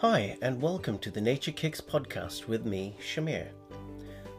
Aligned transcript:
Hi, 0.00 0.38
and 0.40 0.62
welcome 0.62 0.98
to 1.00 1.10
the 1.10 1.20
Nature 1.20 1.52
Kicks 1.52 1.82
podcast 1.82 2.48
with 2.48 2.64
me, 2.64 2.96
Shamir. 3.02 3.48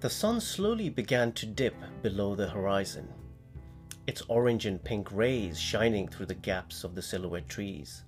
The 0.00 0.10
sun 0.10 0.40
slowly 0.40 0.90
began 0.90 1.32
to 1.32 1.46
dip 1.46 1.74
below 2.02 2.34
the 2.34 2.50
horizon, 2.50 3.08
its 4.06 4.20
orange 4.28 4.66
and 4.66 4.84
pink 4.84 5.10
rays 5.10 5.58
shining 5.58 6.08
through 6.08 6.26
the 6.26 6.34
gaps 6.34 6.84
of 6.84 6.94
the 6.94 7.00
silhouette 7.00 7.48
trees. 7.48 8.04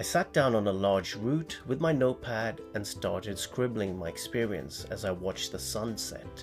I 0.00 0.02
sat 0.02 0.32
down 0.32 0.54
on 0.54 0.66
a 0.66 0.72
large 0.72 1.14
root 1.14 1.58
with 1.66 1.82
my 1.82 1.92
notepad 1.92 2.62
and 2.74 2.86
started 2.86 3.38
scribbling 3.38 3.98
my 3.98 4.08
experience 4.08 4.86
as 4.86 5.04
I 5.04 5.10
watched 5.10 5.52
the 5.52 5.58
sunset. 5.58 6.42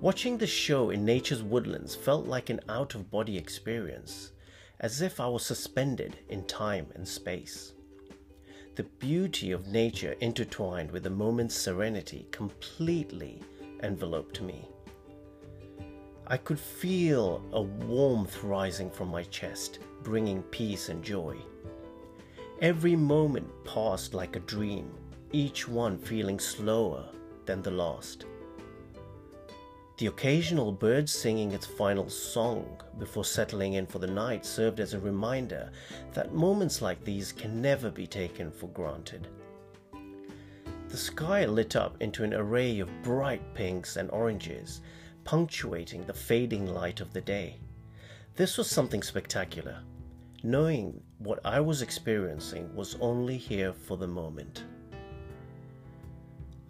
Watching 0.00 0.38
the 0.38 0.46
show 0.46 0.90
in 0.90 1.04
nature's 1.04 1.42
woodlands 1.42 1.96
felt 1.96 2.28
like 2.28 2.50
an 2.50 2.60
out 2.68 2.94
of 2.94 3.10
body 3.10 3.36
experience, 3.36 4.30
as 4.78 5.02
if 5.02 5.18
I 5.18 5.26
was 5.26 5.44
suspended 5.44 6.16
in 6.28 6.44
time 6.44 6.86
and 6.94 7.08
space. 7.08 7.72
The 8.76 8.84
beauty 8.84 9.50
of 9.50 9.66
nature 9.66 10.14
intertwined 10.20 10.92
with 10.92 11.02
the 11.02 11.10
moment's 11.10 11.56
serenity 11.56 12.28
completely 12.30 13.42
enveloped 13.82 14.40
me. 14.40 14.68
I 16.28 16.36
could 16.36 16.60
feel 16.60 17.42
a 17.52 17.62
warmth 17.62 18.44
rising 18.44 18.88
from 18.88 19.08
my 19.08 19.24
chest, 19.24 19.80
bringing 20.04 20.44
peace 20.44 20.90
and 20.90 21.02
joy. 21.02 21.36
Every 22.60 22.96
moment 22.96 23.46
passed 23.64 24.14
like 24.14 24.34
a 24.34 24.40
dream, 24.40 24.90
each 25.30 25.68
one 25.68 25.96
feeling 25.96 26.40
slower 26.40 27.08
than 27.46 27.62
the 27.62 27.70
last. 27.70 28.24
The 29.98 30.06
occasional 30.06 30.72
bird 30.72 31.08
singing 31.08 31.52
its 31.52 31.66
final 31.66 32.10
song 32.10 32.80
before 32.98 33.24
settling 33.24 33.74
in 33.74 33.86
for 33.86 34.00
the 34.00 34.08
night 34.08 34.44
served 34.44 34.80
as 34.80 34.92
a 34.92 34.98
reminder 34.98 35.70
that 36.14 36.34
moments 36.34 36.82
like 36.82 37.04
these 37.04 37.30
can 37.30 37.62
never 37.62 37.92
be 37.92 38.08
taken 38.08 38.50
for 38.50 38.66
granted. 38.70 39.28
The 40.88 40.96
sky 40.96 41.44
lit 41.46 41.76
up 41.76 41.96
into 42.00 42.24
an 42.24 42.34
array 42.34 42.80
of 42.80 43.02
bright 43.04 43.54
pinks 43.54 43.94
and 43.96 44.10
oranges, 44.10 44.80
punctuating 45.22 46.06
the 46.06 46.12
fading 46.12 46.66
light 46.66 47.00
of 47.00 47.12
the 47.12 47.20
day. 47.20 47.60
This 48.34 48.58
was 48.58 48.68
something 48.68 49.04
spectacular, 49.04 49.78
knowing 50.42 51.02
what 51.18 51.40
I 51.44 51.60
was 51.60 51.82
experiencing 51.82 52.72
was 52.74 52.96
only 53.00 53.36
here 53.36 53.72
for 53.72 53.96
the 53.96 54.06
moment. 54.06 54.64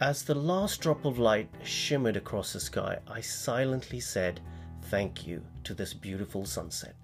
As 0.01 0.23
the 0.23 0.35
last 0.35 0.81
drop 0.81 1.05
of 1.05 1.19
light 1.19 1.51
shimmered 1.65 2.17
across 2.17 2.53
the 2.53 2.61
sky, 2.61 2.99
I 3.07 3.21
silently 3.21 4.01
said 4.01 4.41
thank 4.85 5.27
you 5.27 5.43
to 5.65 5.75
this 5.75 5.93
beautiful 5.93 6.47
sunset, 6.47 6.95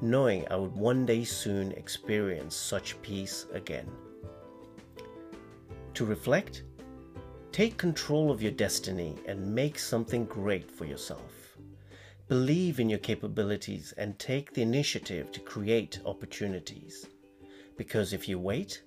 knowing 0.00 0.46
I 0.50 0.56
would 0.56 0.74
one 0.74 1.06
day 1.06 1.24
soon 1.24 1.72
experience 1.72 2.54
such 2.54 3.00
peace 3.02 3.46
again. 3.52 3.90
To 5.94 6.04
reflect, 6.04 6.64
take 7.50 7.76
control 7.76 8.30
of 8.30 8.42
your 8.42 8.52
destiny 8.52 9.16
and 9.26 9.54
make 9.54 9.78
something 9.78 10.26
great 10.26 10.70
for 10.70 10.84
yourself. 10.84 11.56
Believe 12.26 12.80
in 12.80 12.88
your 12.88 13.00
capabilities 13.00 13.92
and 13.98 14.18
take 14.18 14.54
the 14.54 14.62
initiative 14.62 15.30
to 15.32 15.40
create 15.40 16.00
opportunities. 16.06 17.06
Because 17.76 18.14
if 18.14 18.26
you 18.26 18.38
wait, 18.38 18.80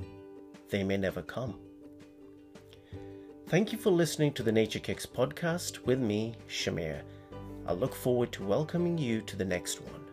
they 0.71 0.83
may 0.83 0.97
never 0.97 1.21
come. 1.21 1.59
Thank 3.47 3.71
you 3.71 3.77
for 3.77 3.91
listening 3.91 4.33
to 4.33 4.43
the 4.43 4.51
Nature 4.51 4.79
Kicks 4.79 5.05
podcast 5.05 5.85
with 5.85 5.99
me, 5.99 6.33
Shamir. 6.49 7.03
I 7.67 7.73
look 7.73 7.93
forward 7.93 8.31
to 8.31 8.43
welcoming 8.43 8.97
you 8.97 9.21
to 9.21 9.35
the 9.35 9.45
next 9.45 9.81
one. 9.81 10.06